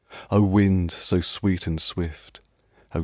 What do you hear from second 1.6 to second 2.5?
and swift,